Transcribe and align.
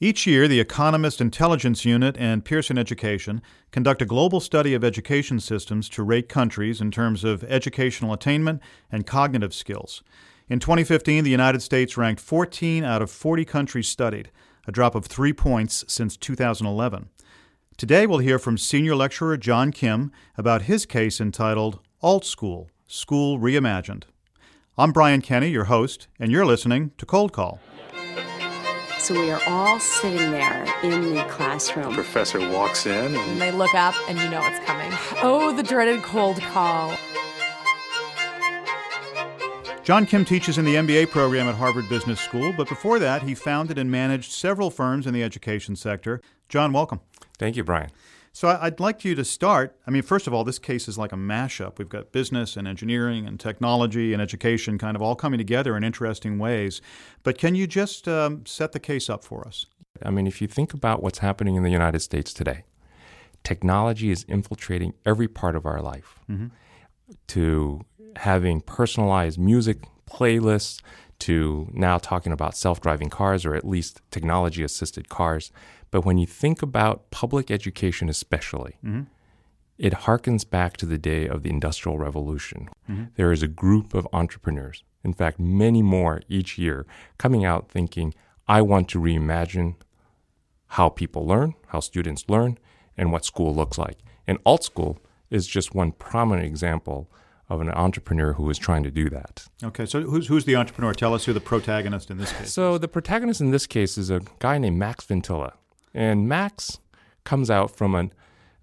Each 0.00 0.28
year, 0.28 0.46
the 0.46 0.60
Economist 0.60 1.20
Intelligence 1.20 1.84
Unit 1.84 2.16
and 2.20 2.44
Pearson 2.44 2.78
Education 2.78 3.42
conduct 3.72 4.00
a 4.00 4.06
global 4.06 4.38
study 4.38 4.72
of 4.72 4.84
education 4.84 5.40
systems 5.40 5.88
to 5.88 6.04
rate 6.04 6.28
countries 6.28 6.80
in 6.80 6.92
terms 6.92 7.24
of 7.24 7.42
educational 7.42 8.12
attainment 8.12 8.62
and 8.92 9.08
cognitive 9.08 9.52
skills. 9.52 10.04
In 10.48 10.60
2015, 10.60 11.24
the 11.24 11.32
United 11.32 11.62
States 11.62 11.96
ranked 11.96 12.20
14 12.20 12.84
out 12.84 13.02
of 13.02 13.10
40 13.10 13.44
countries 13.44 13.88
studied, 13.88 14.30
a 14.68 14.72
drop 14.72 14.94
of 14.94 15.06
three 15.06 15.32
points 15.32 15.84
since 15.88 16.16
2011. 16.16 17.08
Today, 17.76 18.06
we'll 18.06 18.18
hear 18.18 18.38
from 18.38 18.56
senior 18.56 18.94
lecturer 18.94 19.36
John 19.36 19.72
Kim 19.72 20.12
about 20.36 20.62
his 20.62 20.86
case 20.86 21.20
entitled 21.20 21.80
AltSchool 22.04 22.68
School 22.86 23.40
Reimagined. 23.40 24.04
I'm 24.76 24.92
Brian 24.92 25.22
Kenny, 25.22 25.48
your 25.48 25.64
host, 25.64 26.06
and 26.20 26.30
you're 26.30 26.46
listening 26.46 26.92
to 26.98 27.04
Cold 27.04 27.32
Call. 27.32 27.58
So 28.98 29.14
we 29.14 29.30
are 29.30 29.40
all 29.46 29.78
sitting 29.78 30.32
there 30.32 30.64
in 30.82 31.14
the 31.14 31.24
classroom. 31.24 31.90
The 31.90 31.94
Professor 31.94 32.40
walks 32.50 32.84
in 32.84 32.92
And 32.92 33.16
and 33.16 33.40
they 33.40 33.52
look 33.52 33.74
up 33.74 33.94
and 34.08 34.18
you 34.18 34.28
know 34.28 34.44
it's 34.44 34.58
coming. 34.66 34.90
Oh, 35.22 35.54
the 35.54 35.62
dreaded 35.62 36.02
cold 36.02 36.40
call. 36.40 36.96
John 39.84 40.04
Kim 40.04 40.24
teaches 40.24 40.58
in 40.58 40.64
the 40.64 40.74
MBA 40.74 41.10
program 41.10 41.46
at 41.46 41.54
Harvard 41.54 41.88
Business 41.88 42.20
School, 42.20 42.52
but 42.54 42.68
before 42.68 42.98
that, 42.98 43.22
he 43.22 43.34
founded 43.34 43.78
and 43.78 43.90
managed 43.90 44.32
several 44.32 44.70
firms 44.70 45.06
in 45.06 45.14
the 45.14 45.22
education 45.22 45.76
sector. 45.76 46.20
John, 46.50 46.72
welcome. 46.72 47.00
Thank 47.38 47.56
you, 47.56 47.64
Brian. 47.64 47.90
So 48.38 48.56
I'd 48.60 48.78
like 48.78 49.04
you 49.04 49.16
to 49.16 49.24
start. 49.24 49.76
I 49.84 49.90
mean, 49.90 50.02
first 50.02 50.28
of 50.28 50.32
all, 50.32 50.44
this 50.44 50.60
case 50.60 50.86
is 50.86 50.96
like 50.96 51.10
a 51.10 51.16
mashup. 51.16 51.76
We've 51.76 51.88
got 51.88 52.12
business 52.12 52.56
and 52.56 52.68
engineering 52.68 53.26
and 53.26 53.40
technology 53.40 54.12
and 54.12 54.22
education 54.22 54.78
kind 54.78 54.94
of 54.94 55.02
all 55.02 55.16
coming 55.16 55.38
together 55.38 55.76
in 55.76 55.82
interesting 55.82 56.38
ways. 56.38 56.80
But 57.24 57.36
can 57.36 57.56
you 57.56 57.66
just 57.66 58.06
um, 58.06 58.46
set 58.46 58.70
the 58.70 58.78
case 58.78 59.10
up 59.10 59.24
for 59.24 59.44
us? 59.44 59.66
I 60.04 60.12
mean, 60.12 60.28
if 60.28 60.40
you 60.40 60.46
think 60.46 60.72
about 60.72 61.02
what's 61.02 61.18
happening 61.18 61.56
in 61.56 61.64
the 61.64 61.70
United 61.70 61.98
States 61.98 62.32
today, 62.32 62.62
technology 63.42 64.12
is 64.12 64.22
infiltrating 64.28 64.94
every 65.04 65.26
part 65.26 65.56
of 65.56 65.66
our 65.66 65.82
life. 65.82 66.20
To 67.26 67.80
having 68.14 68.60
personalized 68.60 69.40
music 69.40 69.78
playlists, 70.08 70.80
to 71.20 71.68
now 71.72 71.98
talking 71.98 72.32
about 72.32 72.56
self 72.56 72.80
driving 72.80 73.10
cars 73.10 73.44
or 73.44 73.54
at 73.54 73.66
least 73.66 74.00
technology 74.10 74.62
assisted 74.62 75.08
cars. 75.08 75.50
But 75.90 76.04
when 76.04 76.18
you 76.18 76.26
think 76.26 76.62
about 76.62 77.10
public 77.10 77.50
education, 77.50 78.08
especially, 78.08 78.76
mm-hmm. 78.84 79.02
it 79.78 79.92
harkens 79.92 80.48
back 80.48 80.76
to 80.78 80.86
the 80.86 80.98
day 80.98 81.26
of 81.26 81.42
the 81.42 81.50
Industrial 81.50 81.98
Revolution. 81.98 82.68
Mm-hmm. 82.88 83.04
There 83.16 83.32
is 83.32 83.42
a 83.42 83.48
group 83.48 83.94
of 83.94 84.06
entrepreneurs, 84.12 84.84
in 85.02 85.14
fact, 85.14 85.40
many 85.40 85.82
more 85.82 86.22
each 86.28 86.58
year, 86.58 86.86
coming 87.16 87.44
out 87.44 87.70
thinking, 87.70 88.14
I 88.46 88.62
want 88.62 88.88
to 88.90 89.00
reimagine 89.00 89.76
how 90.72 90.88
people 90.88 91.26
learn, 91.26 91.54
how 91.68 91.80
students 91.80 92.24
learn, 92.28 92.58
and 92.96 93.12
what 93.12 93.24
school 93.24 93.54
looks 93.54 93.78
like. 93.78 93.98
And 94.26 94.42
AltSchool 94.44 94.98
is 95.30 95.46
just 95.46 95.74
one 95.74 95.92
prominent 95.92 96.46
example 96.46 97.10
of 97.48 97.60
an 97.60 97.70
entrepreneur 97.70 98.34
who 98.34 98.48
is 98.50 98.58
trying 98.58 98.82
to 98.82 98.90
do 98.90 99.08
that. 99.10 99.46
Okay, 99.64 99.86
so 99.86 100.02
who's, 100.02 100.26
who's 100.26 100.44
the 100.44 100.56
entrepreneur? 100.56 100.92
Tell 100.92 101.14
us 101.14 101.24
who 101.24 101.32
the 101.32 101.40
protagonist 101.40 102.10
in 102.10 102.18
this 102.18 102.32
case. 102.32 102.52
So 102.52 102.76
the 102.78 102.88
protagonist 102.88 103.40
in 103.40 103.50
this 103.50 103.66
case 103.66 103.96
is 103.96 104.10
a 104.10 104.20
guy 104.38 104.58
named 104.58 104.78
Max 104.78 105.04
Ventilla, 105.06 105.54
and 105.94 106.28
Max 106.28 106.78
comes 107.24 107.50
out 107.50 107.70
from 107.74 107.94
an, 107.94 108.12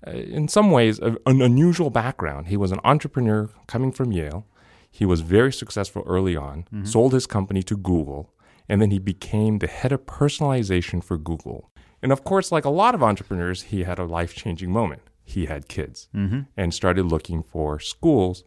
uh, 0.05 0.11
in 0.11 0.47
some 0.47 0.71
ways, 0.71 0.99
a, 0.99 1.17
an 1.25 1.41
unusual 1.41 1.89
background. 1.89 2.47
He 2.47 2.57
was 2.57 2.71
an 2.71 2.79
entrepreneur 2.83 3.49
coming 3.67 3.91
from 3.91 4.11
Yale. 4.11 4.45
He 4.89 5.05
was 5.05 5.21
very 5.21 5.51
successful 5.51 6.03
early 6.05 6.35
on, 6.37 6.65
sold 6.85 7.13
his 7.13 7.27
company 7.27 7.61
to 7.63 7.75
Google, 7.75 8.33
and 8.69 8.81
then 8.81 8.91
he 8.91 8.99
became 8.99 9.59
the 9.59 9.67
head 9.67 9.91
of 9.91 10.05
personalization 10.05 11.03
for 11.03 11.17
Google. 11.17 11.69
And 12.01 12.11
of 12.13 12.23
course, 12.23 12.51
like 12.51 12.63
a 12.65 12.69
lot 12.69 12.95
of 12.95 13.03
entrepreneurs, 13.03 13.63
he 13.63 13.83
had 13.83 13.99
a 13.99 14.05
life 14.05 14.33
changing 14.35 14.71
moment. 14.71 15.01
He 15.23 15.47
had 15.47 15.67
kids 15.67 16.07
and 16.55 16.73
started 16.73 17.07
looking 17.07 17.43
for 17.43 17.79
schools 17.79 18.43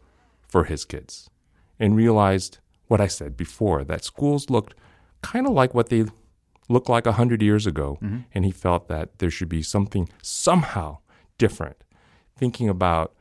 for 0.49 0.65
his 0.65 0.83
kids 0.83 1.29
and 1.79 1.95
realized 1.95 2.57
what 2.87 2.99
I 2.99 3.07
said 3.07 3.37
before 3.37 3.83
that 3.85 4.03
schools 4.03 4.49
looked 4.49 4.73
kind 5.21 5.47
of 5.47 5.53
like 5.53 5.73
what 5.73 5.89
they 5.89 6.05
looked 6.67 6.89
like 6.89 7.05
100 7.05 7.41
years 7.41 7.65
ago. 7.65 7.97
Mm-hmm. 8.01 8.19
And 8.33 8.45
he 8.45 8.51
felt 8.51 8.87
that 8.89 9.19
there 9.19 9.31
should 9.31 9.49
be 9.49 9.61
something 9.61 10.09
somehow 10.21 10.97
different, 11.37 11.83
thinking 12.37 12.69
about 12.69 13.13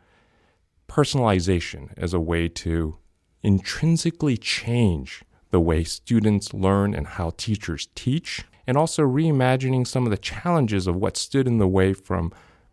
personalization 0.88 1.90
as 1.96 2.14
a 2.14 2.20
way 2.20 2.48
to 2.48 2.96
intrinsically 3.42 4.36
change 4.36 5.22
the 5.50 5.60
way 5.60 5.84
students 5.84 6.52
learn 6.52 6.94
and 6.94 7.06
how 7.06 7.32
teachers 7.36 7.88
teach, 7.94 8.44
and 8.66 8.76
also 8.76 9.02
reimagining 9.02 9.86
some 9.86 10.04
of 10.04 10.10
the 10.10 10.18
challenges 10.18 10.86
of 10.86 10.96
what 10.96 11.16
stood 11.16 11.46
in 11.46 11.58
the 11.58 11.68
way 11.68 11.94
from 11.94 12.32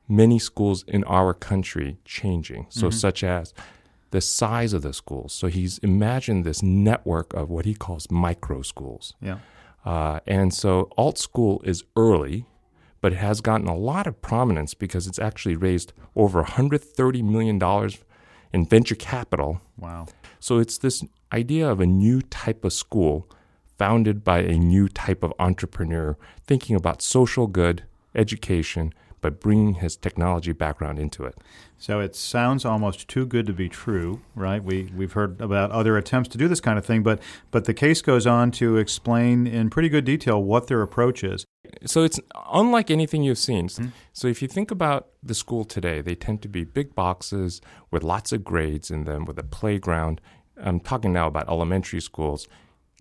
many 0.09 0.37
schools 0.37 0.83
in 0.87 1.03
our 1.05 1.33
country 1.33 1.97
changing. 2.03 2.67
So, 2.69 2.87
mm-hmm. 2.87 2.97
such 2.97 3.23
as 3.23 3.53
the 4.15 4.21
size 4.21 4.71
of 4.73 4.81
the 4.81 4.93
schools. 4.93 5.33
So, 5.33 5.47
he's 5.47 5.77
imagined 5.79 6.45
this 6.45 6.61
network 6.63 7.33
of 7.33 7.49
what 7.49 7.65
he 7.65 7.73
calls 7.73 8.09
micro 8.09 8.61
schools. 8.61 9.13
yeah. 9.21 9.39
Uh, 9.85 10.19
and 10.25 10.53
so 10.53 10.89
AltSchool 10.97 11.63
is 11.63 11.83
early, 11.95 12.45
but 13.01 13.13
it 13.13 13.17
has 13.17 13.39
gotten 13.39 13.67
a 13.67 13.75
lot 13.75 14.07
of 14.07 14.19
prominence 14.21 14.73
because 14.73 15.05
it's 15.05 15.19
actually 15.19 15.55
raised 15.55 15.93
over 16.15 16.43
$130 16.43 17.23
million 17.23 17.61
in 18.51 18.65
venture 18.65 18.95
capital. 18.95 19.61
Wow. 19.77 20.07
So 20.39 20.57
it's 20.57 20.79
this 20.79 21.03
idea 21.31 21.69
of 21.69 21.79
a 21.79 21.85
new 21.85 22.21
type 22.21 22.65
of 22.65 22.73
school 22.73 23.29
founded 23.77 24.23
by 24.23 24.39
a 24.39 24.57
new 24.57 24.87
type 24.87 25.21
of 25.21 25.33
entrepreneur 25.37 26.17
thinking 26.47 26.75
about 26.75 27.01
social 27.01 27.45
good, 27.45 27.83
education, 28.15 28.93
but 29.21 29.39
bringing 29.39 29.75
his 29.75 29.95
technology 29.95 30.51
background 30.51 30.99
into 30.99 31.23
it. 31.25 31.35
So 31.77 31.99
it 31.99 32.15
sounds 32.15 32.63
almost 32.65 33.07
too 33.07 33.25
good 33.25 33.45
to 33.47 33.53
be 33.53 33.69
true, 33.69 34.21
right? 34.33 34.63
We 34.63 34.91
we've 34.95 35.13
heard 35.13 35.41
about 35.41 35.71
other 35.71 35.97
attempts 35.97 36.29
to 36.29 36.37
do 36.37 36.47
this 36.47 36.61
kind 36.61 36.77
of 36.77 36.85
thing, 36.85 37.03
but 37.03 37.21
but 37.51 37.65
the 37.65 37.73
case 37.73 38.01
goes 38.01 38.25
on 38.25 38.51
to 38.51 38.77
explain 38.77 39.45
in 39.45 39.69
pretty 39.69 39.89
good 39.89 40.05
detail 40.05 40.41
what 40.41 40.67
their 40.67 40.81
approach 40.81 41.23
is. 41.23 41.45
So 41.85 42.03
it's 42.03 42.19
unlike 42.51 42.89
anything 42.89 43.23
you've 43.23 43.37
seen. 43.37 43.67
So 44.13 44.27
if 44.27 44.41
you 44.41 44.47
think 44.47 44.71
about 44.71 45.09
the 45.21 45.35
school 45.35 45.65
today, 45.65 46.01
they 46.01 46.15
tend 46.15 46.41
to 46.43 46.47
be 46.47 46.63
big 46.63 46.95
boxes 46.95 47.61
with 47.91 48.03
lots 48.03 48.31
of 48.31 48.43
grades 48.43 48.89
in 48.89 49.03
them, 49.03 49.25
with 49.25 49.37
a 49.39 49.43
playground. 49.43 50.21
I'm 50.57 50.79
talking 50.79 51.11
now 51.11 51.27
about 51.27 51.49
elementary 51.49 52.01
schools 52.01 52.47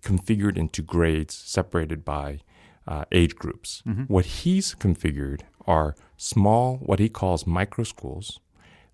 configured 0.01 0.57
into 0.57 0.81
grades 0.81 1.33
separated 1.33 2.03
by 2.03 2.41
uh, 2.87 3.05
age 3.11 3.35
groups. 3.35 3.81
What 4.07 4.25
he's 4.25 4.75
configured 4.75 5.41
are 5.67 5.95
small, 6.17 6.77
what 6.77 6.99
he 6.99 7.09
calls 7.09 7.47
micro 7.47 7.83
schools. 7.83 8.39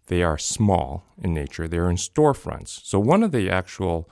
They 0.07 0.23
are 0.23 0.37
small 0.37 1.05
in 1.21 1.33
nature. 1.33 1.67
They're 1.67 1.89
in 1.89 1.95
storefronts. 1.95 2.81
So 2.83 2.99
one 2.99 3.23
of 3.23 3.31
the 3.31 3.49
actual 3.49 4.09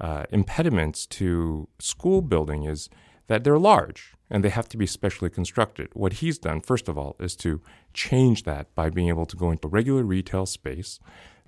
uh, 0.00 0.24
impediments 0.30 1.06
to 1.06 1.68
school 1.78 2.22
building 2.22 2.64
is 2.64 2.88
that 3.26 3.44
they're 3.44 3.58
large 3.58 4.14
and 4.30 4.42
they 4.42 4.48
have 4.48 4.68
to 4.70 4.76
be 4.76 4.86
specially 4.86 5.28
constructed. 5.28 5.88
What 5.92 6.14
he's 6.14 6.38
done, 6.38 6.62
first 6.62 6.88
of 6.88 6.96
all, 6.96 7.16
is 7.20 7.36
to 7.36 7.60
change 7.92 8.44
that 8.44 8.74
by 8.74 8.88
being 8.88 9.08
able 9.08 9.26
to 9.26 9.36
go 9.36 9.50
into 9.50 9.68
regular 9.68 10.02
retail 10.02 10.46
space. 10.46 10.98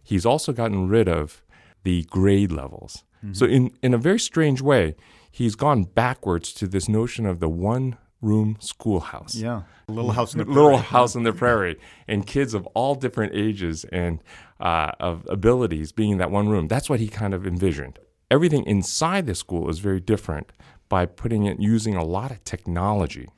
He's 0.02 0.26
also 0.26 0.52
gotten 0.52 0.88
rid 0.88 1.08
of 1.08 1.42
the 1.82 2.04
grade 2.04 2.52
levels. 2.52 3.04
So, 3.32 3.46
in, 3.46 3.70
in 3.82 3.94
a 3.94 3.98
very 3.98 4.20
strange 4.20 4.60
way, 4.60 4.96
he's 5.30 5.54
gone 5.54 5.84
backwards 5.84 6.52
to 6.54 6.66
this 6.66 6.90
notion 6.90 7.24
of 7.24 7.40
the 7.40 7.48
one 7.48 7.96
room 8.24 8.56
schoolhouse 8.60 9.34
Yeah. 9.34 9.62
Little 9.88 10.12
house 10.12 10.32
in 10.34 10.38
the 10.38 10.44
little 10.46 10.70
prairie. 10.70 10.82
house 10.96 11.14
in 11.14 11.22
the 11.24 11.32
prairie, 11.32 11.76
and 12.08 12.26
kids 12.26 12.54
of 12.54 12.66
all 12.74 12.94
different 12.94 13.32
ages 13.34 13.84
and 13.92 14.14
uh, 14.60 14.92
of 14.98 15.26
abilities 15.28 15.92
being 15.92 16.12
in 16.12 16.18
that 16.18 16.30
one 16.30 16.48
room. 16.48 16.68
That's 16.68 16.88
what 16.88 17.00
he 17.00 17.08
kind 17.08 17.34
of 17.34 17.46
envisioned. 17.46 17.98
Everything 18.30 18.64
inside 18.66 19.26
the 19.26 19.34
school 19.34 19.68
is 19.68 19.78
very 19.80 20.00
different 20.00 20.46
by 20.88 21.04
putting 21.06 21.44
it 21.44 21.60
using 21.60 21.94
a 21.94 22.04
lot 22.04 22.30
of 22.30 22.42
technology 22.44 23.28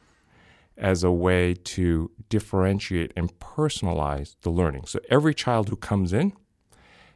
as 0.78 1.02
a 1.02 1.10
way 1.10 1.54
to 1.54 2.10
differentiate 2.28 3.12
and 3.16 3.36
personalize 3.40 4.36
the 4.42 4.50
learning. 4.50 4.84
So 4.86 5.00
every 5.10 5.34
child 5.34 5.68
who 5.68 5.76
comes 5.76 6.12
in 6.12 6.32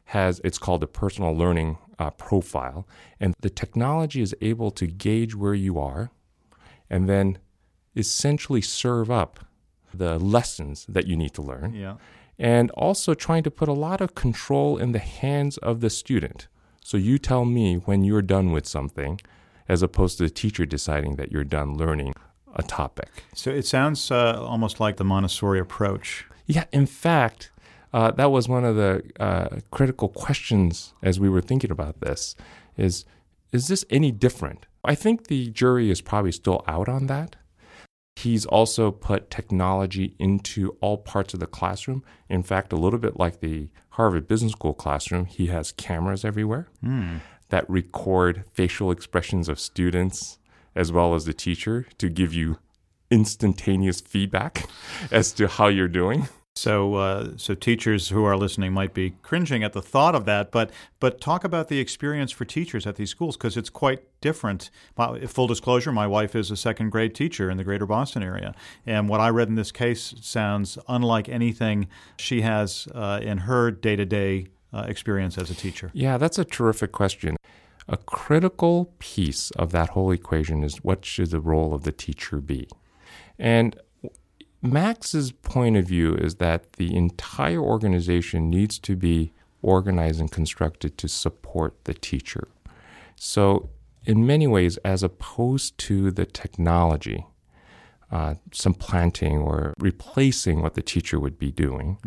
has 0.06 0.40
it's 0.42 0.58
called 0.58 0.82
a 0.82 0.86
personal 0.88 1.32
learning 1.36 1.78
uh, 2.00 2.10
profile, 2.10 2.86
and 3.20 3.34
the 3.40 3.50
technology 3.50 4.22
is 4.22 4.34
able 4.40 4.70
to 4.72 4.86
gauge 4.86 5.34
where 5.36 5.54
you 5.54 5.78
are, 5.78 6.10
and 6.88 7.08
then 7.08 7.38
essentially 7.96 8.60
serve 8.60 9.10
up 9.10 9.40
the 9.92 10.18
lessons 10.18 10.86
that 10.88 11.06
you 11.06 11.16
need 11.16 11.34
to 11.34 11.42
learn 11.42 11.74
Yeah. 11.74 11.96
and 12.38 12.70
also 12.72 13.14
trying 13.14 13.42
to 13.42 13.50
put 13.50 13.68
a 13.68 13.72
lot 13.72 14.00
of 14.00 14.14
control 14.14 14.78
in 14.78 14.92
the 14.92 14.98
hands 15.00 15.58
of 15.58 15.80
the 15.80 15.90
student. 15.90 16.48
So 16.84 16.96
you 16.96 17.18
tell 17.18 17.44
me 17.44 17.76
when 17.76 18.04
you're 18.04 18.22
done 18.22 18.52
with 18.52 18.66
something, 18.66 19.20
as 19.68 19.82
opposed 19.82 20.18
to 20.18 20.24
the 20.24 20.30
teacher 20.30 20.64
deciding 20.66 21.16
that 21.16 21.30
you're 21.32 21.44
done 21.44 21.76
learning 21.76 22.14
a 22.54 22.62
topic. 22.62 23.08
So 23.34 23.50
it 23.50 23.66
sounds 23.66 24.10
uh, 24.10 24.40
almost 24.42 24.80
like 24.80 24.96
the 24.96 25.04
Montessori 25.04 25.60
approach. 25.60 26.24
Yeah, 26.46 26.64
in 26.72 26.86
fact, 26.86 27.50
uh, 27.92 28.10
that 28.12 28.30
was 28.32 28.48
one 28.48 28.64
of 28.64 28.74
the 28.76 29.02
uh, 29.20 29.60
critical 29.70 30.08
questions 30.08 30.94
as 31.02 31.20
we 31.20 31.28
were 31.28 31.40
thinking 31.40 31.70
about 31.70 32.00
this. 32.00 32.34
Is 32.76 33.04
is 33.52 33.66
this 33.68 33.84
any 33.90 34.10
different? 34.12 34.66
I 34.84 34.94
think 34.94 35.26
the 35.26 35.50
jury 35.50 35.90
is 35.90 36.00
probably 36.00 36.32
still 36.32 36.62
out 36.66 36.88
on 36.88 37.06
that. 37.08 37.36
He's 38.20 38.44
also 38.44 38.90
put 38.90 39.30
technology 39.30 40.14
into 40.18 40.76
all 40.82 40.98
parts 40.98 41.32
of 41.32 41.40
the 41.40 41.46
classroom. 41.46 42.04
In 42.28 42.42
fact, 42.42 42.70
a 42.70 42.76
little 42.76 42.98
bit 42.98 43.18
like 43.18 43.40
the 43.40 43.70
Harvard 43.90 44.28
Business 44.28 44.52
School 44.52 44.74
classroom, 44.74 45.24
he 45.24 45.46
has 45.46 45.72
cameras 45.72 46.22
everywhere 46.22 46.68
hmm. 46.82 47.16
that 47.48 47.68
record 47.68 48.44
facial 48.52 48.90
expressions 48.90 49.48
of 49.48 49.58
students 49.58 50.38
as 50.74 50.92
well 50.92 51.14
as 51.14 51.24
the 51.24 51.32
teacher 51.32 51.86
to 51.96 52.10
give 52.10 52.34
you 52.34 52.58
instantaneous 53.10 54.02
feedback 54.02 54.68
as 55.10 55.32
to 55.32 55.48
how 55.48 55.68
you're 55.68 55.88
doing. 55.88 56.28
So, 56.60 56.96
uh, 56.96 57.28
so 57.38 57.54
teachers 57.54 58.10
who 58.10 58.22
are 58.26 58.36
listening 58.36 58.74
might 58.74 58.92
be 58.92 59.14
cringing 59.22 59.64
at 59.64 59.72
the 59.72 59.80
thought 59.80 60.14
of 60.14 60.26
that, 60.26 60.50
but 60.50 60.70
but 60.98 61.18
talk 61.18 61.42
about 61.42 61.68
the 61.68 61.78
experience 61.78 62.32
for 62.32 62.44
teachers 62.44 62.86
at 62.86 62.96
these 62.96 63.08
schools 63.08 63.38
because 63.38 63.56
it's 63.56 63.70
quite 63.70 64.02
different. 64.20 64.70
My, 64.94 65.20
full 65.20 65.46
disclosure: 65.46 65.90
my 65.90 66.06
wife 66.06 66.36
is 66.36 66.50
a 66.50 66.58
second 66.58 66.90
grade 66.90 67.14
teacher 67.14 67.48
in 67.48 67.56
the 67.56 67.64
Greater 67.64 67.86
Boston 67.86 68.22
area, 68.22 68.54
and 68.84 69.08
what 69.08 69.20
I 69.20 69.30
read 69.30 69.48
in 69.48 69.54
this 69.54 69.72
case 69.72 70.14
sounds 70.20 70.76
unlike 70.86 71.30
anything 71.30 71.88
she 72.18 72.42
has 72.42 72.86
uh, 72.94 73.20
in 73.22 73.38
her 73.38 73.70
day 73.70 73.96
to 73.96 74.04
day 74.04 74.48
experience 74.74 75.38
as 75.38 75.50
a 75.50 75.54
teacher. 75.54 75.90
Yeah, 75.94 76.18
that's 76.18 76.38
a 76.38 76.44
terrific 76.44 76.92
question. 76.92 77.38
A 77.88 77.96
critical 77.96 78.92
piece 78.98 79.50
of 79.52 79.72
that 79.72 79.88
whole 79.90 80.10
equation 80.10 80.62
is 80.62 80.84
what 80.84 81.06
should 81.06 81.30
the 81.30 81.40
role 81.40 81.72
of 81.72 81.84
the 81.84 81.92
teacher 81.92 82.36
be? 82.36 82.68
And 83.38 83.80
Max's 84.62 85.32
point 85.32 85.76
of 85.76 85.86
view 85.86 86.14
is 86.14 86.36
that 86.36 86.74
the 86.74 86.94
entire 86.94 87.60
organization 87.60 88.50
needs 88.50 88.78
to 88.80 88.94
be 88.96 89.32
organized 89.62 90.20
and 90.20 90.30
constructed 90.30 90.98
to 90.98 91.08
support 91.08 91.84
the 91.84 91.94
teacher. 91.94 92.48
So, 93.16 93.70
in 94.06 94.26
many 94.26 94.46
ways, 94.46 94.78
as 94.78 95.02
opposed 95.02 95.76
to 95.78 96.10
the 96.10 96.24
technology, 96.24 97.26
uh, 98.10 98.34
supplanting 98.52 99.38
or 99.38 99.74
replacing 99.78 100.62
what 100.62 100.74
the 100.74 100.82
teacher 100.82 101.20
would 101.20 101.38
be 101.38 101.52
doing, 101.52 101.98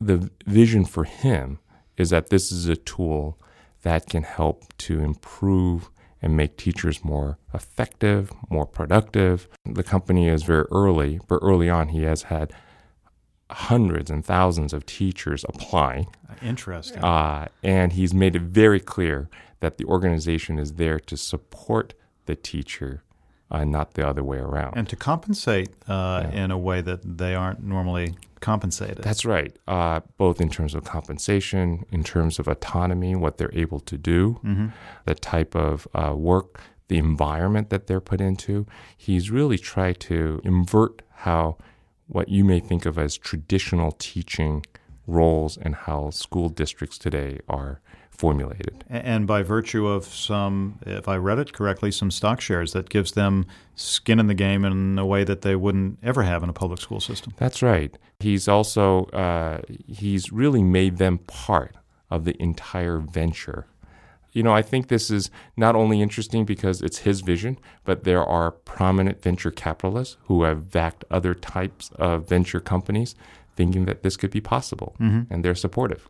the 0.00 0.30
vision 0.46 0.84
for 0.84 1.04
him 1.04 1.58
is 1.96 2.10
that 2.10 2.30
this 2.30 2.50
is 2.52 2.66
a 2.68 2.76
tool 2.76 3.38
that 3.82 4.06
can 4.06 4.22
help 4.22 4.64
to 4.78 5.00
improve 5.00 5.90
and 6.24 6.38
make 6.38 6.56
teachers 6.56 7.04
more 7.04 7.36
effective, 7.52 8.32
more 8.48 8.64
productive. 8.64 9.46
The 9.66 9.82
company 9.82 10.26
is 10.26 10.42
very 10.42 10.64
early, 10.72 11.20
but 11.28 11.38
early 11.42 11.68
on, 11.68 11.88
he 11.88 12.04
has 12.04 12.22
had 12.24 12.50
hundreds 13.50 14.10
and 14.10 14.24
thousands 14.24 14.72
of 14.72 14.86
teachers 14.86 15.44
applying. 15.46 16.06
Interesting. 16.40 17.04
Uh, 17.04 17.48
and 17.62 17.92
he's 17.92 18.14
made 18.14 18.36
it 18.36 18.42
very 18.42 18.80
clear 18.80 19.28
that 19.60 19.76
the 19.76 19.84
organization 19.84 20.58
is 20.58 20.72
there 20.72 20.98
to 20.98 21.16
support 21.18 21.92
the 22.24 22.34
teacher 22.34 23.02
and 23.60 23.70
not 23.70 23.94
the 23.94 24.06
other 24.06 24.22
way 24.22 24.38
around. 24.38 24.76
and 24.76 24.88
to 24.88 24.96
compensate 24.96 25.70
uh, 25.88 26.28
in 26.32 26.50
a 26.50 26.58
way 26.58 26.80
that 26.80 27.00
they 27.18 27.34
aren't 27.34 27.62
normally 27.62 28.14
compensated. 28.40 28.98
That's 29.02 29.24
right. 29.24 29.56
Uh, 29.66 30.00
both 30.18 30.40
in 30.40 30.50
terms 30.50 30.74
of 30.74 30.84
compensation, 30.84 31.84
in 31.90 32.04
terms 32.04 32.38
of 32.38 32.46
autonomy, 32.46 33.16
what 33.16 33.38
they're 33.38 33.54
able 33.54 33.80
to 33.80 33.96
do, 33.96 34.68
the 35.06 35.14
type 35.14 35.54
of 35.54 35.88
uh, 35.94 36.14
work, 36.14 36.60
the 36.88 36.98
environment 36.98 37.70
that 37.70 37.86
they're 37.86 38.02
put 38.02 38.20
into. 38.20 38.66
He's 38.96 39.30
really 39.30 39.56
tried 39.58 39.98
to 40.00 40.40
invert 40.44 41.00
how 41.26 41.56
what 42.06 42.28
you 42.28 42.44
may 42.44 42.60
think 42.60 42.84
of 42.84 42.98
as 42.98 43.16
traditional 43.16 43.92
teaching 43.92 44.64
roles 45.06 45.56
and 45.56 45.74
how 45.74 46.10
school 46.10 46.50
districts 46.50 46.98
today 46.98 47.40
are 47.48 47.80
formulated. 48.16 48.84
And 48.88 49.26
by 49.26 49.42
virtue 49.42 49.86
of 49.86 50.06
some, 50.06 50.78
if 50.86 51.08
I 51.08 51.16
read 51.16 51.38
it 51.38 51.52
correctly, 51.52 51.90
some 51.90 52.10
stock 52.10 52.40
shares 52.40 52.72
that 52.72 52.88
gives 52.88 53.12
them 53.12 53.46
skin 53.74 54.20
in 54.20 54.28
the 54.28 54.34
game 54.34 54.64
in 54.64 54.98
a 54.98 55.06
way 55.06 55.24
that 55.24 55.42
they 55.42 55.56
wouldn't 55.56 55.98
ever 56.02 56.22
have 56.22 56.42
in 56.42 56.48
a 56.48 56.52
public 56.52 56.80
school 56.80 57.00
system. 57.00 57.34
That's 57.36 57.62
right. 57.62 57.96
He's 58.20 58.46
also 58.48 59.06
uh, 59.06 59.60
he's 59.86 60.32
really 60.32 60.62
made 60.62 60.98
them 60.98 61.18
part 61.18 61.74
of 62.10 62.24
the 62.24 62.40
entire 62.40 62.98
venture. 62.98 63.66
You 64.32 64.42
know, 64.42 64.52
I 64.52 64.62
think 64.62 64.88
this 64.88 65.10
is 65.10 65.30
not 65.56 65.76
only 65.76 66.02
interesting 66.02 66.44
because 66.44 66.82
it's 66.82 66.98
his 66.98 67.20
vision, 67.20 67.58
but 67.84 68.02
there 68.04 68.24
are 68.24 68.50
prominent 68.50 69.22
venture 69.22 69.52
capitalists 69.52 70.16
who 70.24 70.42
have 70.42 70.70
backed 70.72 71.04
other 71.10 71.34
types 71.34 71.90
of 71.96 72.28
venture 72.28 72.60
companies, 72.60 73.14
thinking 73.54 73.84
that 73.84 74.02
this 74.02 74.16
could 74.16 74.32
be 74.32 74.40
possible, 74.40 74.96
and 74.98 75.44
they're 75.44 75.54
supportive. 75.54 76.08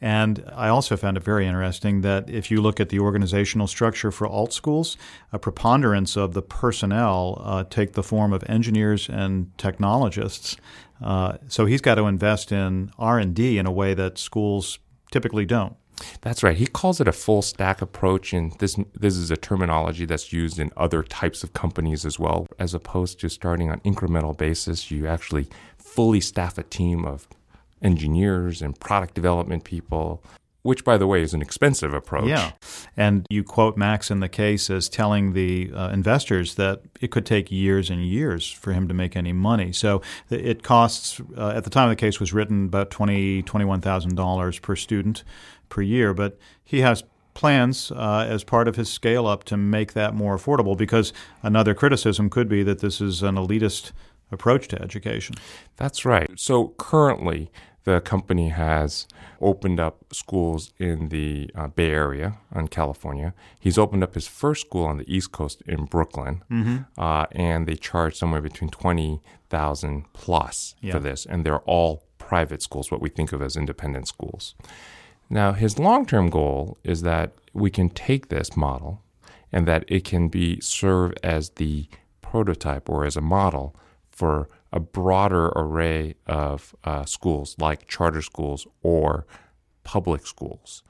And 0.00 0.44
I 0.54 0.68
also 0.68 0.96
found 0.96 1.16
it 1.16 1.22
very 1.22 1.46
interesting 1.46 2.02
that 2.02 2.28
if 2.30 2.50
you 2.50 2.60
look 2.60 2.80
at 2.80 2.88
the 2.88 3.00
organizational 3.00 3.66
structure 3.66 4.10
for 4.10 4.28
AltSchools, 4.28 4.96
a 5.32 5.38
preponderance 5.38 6.16
of 6.16 6.34
the 6.34 6.42
personnel 6.42 7.40
uh, 7.44 7.64
take 7.64 7.92
the 7.92 8.02
form 8.02 8.32
of 8.32 8.44
engineers 8.48 9.08
and 9.08 9.56
technologists. 9.58 10.56
Uh, 11.02 11.38
so 11.48 11.66
he's 11.66 11.80
got 11.80 11.96
to 11.96 12.06
invest 12.06 12.52
in 12.52 12.90
R 12.98 13.18
and 13.18 13.34
D 13.34 13.58
in 13.58 13.66
a 13.66 13.72
way 13.72 13.94
that 13.94 14.18
schools 14.18 14.78
typically 15.10 15.46
don't. 15.46 15.76
That's 16.20 16.42
right. 16.42 16.56
He 16.56 16.66
calls 16.66 17.00
it 17.00 17.08
a 17.08 17.12
full 17.12 17.42
stack 17.42 17.82
approach, 17.82 18.32
and 18.32 18.52
this 18.58 18.78
this 18.94 19.16
is 19.16 19.30
a 19.30 19.36
terminology 19.36 20.04
that's 20.04 20.32
used 20.32 20.58
in 20.58 20.70
other 20.76 21.02
types 21.02 21.42
of 21.42 21.52
companies 21.52 22.04
as 22.04 22.18
well. 22.18 22.46
As 22.58 22.74
opposed 22.74 23.20
to 23.20 23.28
starting 23.28 23.70
on 23.70 23.80
incremental 23.80 24.36
basis, 24.36 24.90
you 24.90 25.06
actually 25.06 25.48
fully 25.76 26.20
staff 26.20 26.58
a 26.58 26.62
team 26.62 27.04
of 27.04 27.26
engineers 27.82 28.62
and 28.62 28.78
product 28.78 29.14
development 29.14 29.64
people, 29.64 30.22
which, 30.62 30.84
by 30.84 30.96
the 30.96 31.06
way, 31.06 31.22
is 31.22 31.34
an 31.34 31.42
expensive 31.42 31.94
approach. 31.94 32.28
Yeah. 32.28 32.52
And 32.96 33.26
you 33.30 33.44
quote 33.44 33.76
Max 33.76 34.10
in 34.10 34.20
the 34.20 34.28
case 34.28 34.70
as 34.70 34.88
telling 34.88 35.32
the 35.32 35.70
uh, 35.72 35.90
investors 35.90 36.56
that 36.56 36.82
it 37.00 37.10
could 37.10 37.24
take 37.24 37.50
years 37.50 37.90
and 37.90 38.04
years 38.04 38.50
for 38.50 38.72
him 38.72 38.88
to 38.88 38.94
make 38.94 39.16
any 39.16 39.32
money. 39.32 39.72
So 39.72 40.02
it 40.30 40.62
costs, 40.62 41.20
uh, 41.36 41.50
at 41.50 41.64
the 41.64 41.70
time 41.70 41.88
the 41.88 41.96
case 41.96 42.20
was 42.20 42.32
written, 42.32 42.66
about 42.66 42.90
$20,000, 42.90 43.44
$21,000 43.44 44.62
per 44.62 44.76
student 44.76 45.24
per 45.68 45.82
year. 45.82 46.12
But 46.12 46.38
he 46.64 46.80
has 46.80 47.04
plans 47.38 47.92
uh, 47.92 48.26
as 48.28 48.42
part 48.42 48.66
of 48.66 48.74
his 48.74 48.90
scale 48.90 49.24
up 49.24 49.44
to 49.44 49.56
make 49.56 49.92
that 49.92 50.12
more 50.12 50.36
affordable 50.36 50.76
because 50.76 51.12
another 51.40 51.72
criticism 51.72 52.28
could 52.28 52.48
be 52.48 52.64
that 52.64 52.80
this 52.80 53.00
is 53.00 53.22
an 53.22 53.36
elitist 53.36 53.92
approach 54.30 54.68
to 54.68 54.80
education. 54.82 55.34
That's 55.76 56.04
right. 56.04 56.30
So 56.36 56.74
currently, 56.78 57.50
the 57.84 58.00
company 58.00 58.50
has 58.50 59.06
opened 59.40 59.80
up 59.80 60.04
schools 60.12 60.72
in 60.78 61.08
the 61.08 61.50
uh, 61.54 61.68
Bay 61.68 61.90
Area 61.90 62.36
in 62.54 62.68
California. 62.68 63.32
He's 63.58 63.78
opened 63.78 64.02
up 64.02 64.14
his 64.14 64.26
first 64.28 64.66
school 64.66 64.84
on 64.84 64.98
the 64.98 65.10
East 65.10 65.32
Coast 65.32 65.62
in 65.66 65.84
Brooklyn, 65.86 66.42
uh, 66.98 67.26
and 67.32 67.66
they 67.66 67.76
charge 67.76 68.14
somewhere 68.16 68.42
between 68.42 68.68
twenty 68.70 69.20
thousand 69.48 70.04
plus 70.12 70.74
Yeah. 70.82 70.92
for 70.92 70.98
this, 70.98 71.24
and 71.24 71.44
they're 71.46 71.60
all 71.60 72.02
private 72.18 72.60
schools, 72.62 72.90
what 72.90 73.00
we 73.00 73.08
think 73.08 73.32
of 73.32 73.40
as 73.40 73.56
independent 73.56 74.06
schools. 74.08 74.54
Now, 75.30 75.52
his 75.52 75.78
long-term 75.78 76.28
goal 76.30 76.76
is 76.84 77.02
that 77.02 77.32
we 77.54 77.70
can 77.70 77.88
take 77.88 78.28
this 78.28 78.54
model, 78.56 79.02
and 79.50 79.66
that 79.66 79.84
it 79.88 80.04
can 80.04 80.28
be 80.28 80.60
serve 80.60 81.12
as 81.22 81.50
the 81.50 81.86
prototype 82.20 82.90
or 82.90 83.06
as 83.06 83.16
a 83.16 83.22
model 83.22 83.74
for 84.18 84.48
a 84.72 84.80
broader 84.80 85.46
array 85.54 86.14
of 86.26 86.74
uh, 86.84 87.04
schools 87.04 87.54
like 87.58 87.86
charter 87.86 88.20
schools 88.22 88.66
or 88.82 89.26
public 89.84 90.26
schools. 90.26 90.82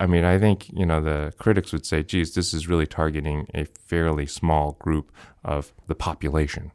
I 0.00 0.06
mean, 0.06 0.24
I 0.24 0.38
think, 0.38 0.70
you 0.72 0.86
know, 0.86 1.00
the 1.00 1.32
critics 1.38 1.70
would 1.72 1.84
say, 1.86 2.02
geez, 2.02 2.34
this 2.34 2.54
is 2.54 2.66
really 2.66 2.86
targeting 2.86 3.46
a 3.54 3.64
fairly 3.66 4.26
small 4.26 4.72
group 4.80 5.12
of 5.44 5.72
the 5.86 5.94
population. 5.94 6.72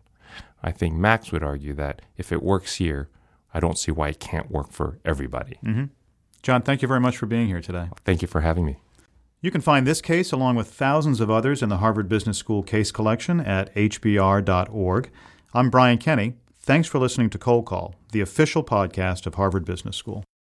I 0.61 0.71
think 0.71 0.93
Max 0.95 1.31
would 1.31 1.43
argue 1.43 1.73
that 1.73 2.01
if 2.17 2.31
it 2.31 2.43
works 2.43 2.75
here, 2.75 3.09
I 3.53 3.59
don't 3.59 3.77
see 3.77 3.91
why 3.91 4.09
it 4.09 4.19
can't 4.19 4.51
work 4.51 4.71
for 4.71 4.99
everybody. 5.03 5.57
John, 6.43 6.61
thank 6.61 6.81
you 6.83 6.87
very 6.87 6.99
much 6.99 7.17
for 7.17 7.25
being 7.25 7.47
here 7.47 7.61
today. 7.61 7.89
Thank 8.05 8.21
you 8.21 8.27
for 8.27 8.41
having 8.41 8.65
me. 8.65 8.77
You 9.41 9.51
can 9.51 9.61
find 9.61 9.87
this 9.87 10.01
case 10.01 10.31
along 10.31 10.55
with 10.57 10.67
thousands 10.67 11.19
of 11.19 11.29
others 11.31 11.63
in 11.63 11.69
the 11.69 11.77
Harvard 11.77 12.07
Business 12.07 12.37
School 12.37 12.61
case 12.61 12.91
collection 12.91 13.39
at 13.39 13.73
hbr.org. 13.75 15.09
I'm 15.51 15.71
Brian 15.71 15.97
Kenny. 15.97 16.35
Thanks 16.59 16.87
for 16.87 16.99
listening 16.99 17.31
to 17.31 17.39
Cold 17.39 17.65
Call, 17.65 17.95
the 18.11 18.21
official 18.21 18.63
podcast 18.63 19.25
of 19.25 19.33
Harvard 19.33 19.65
Business 19.65 19.97
School. 19.97 20.23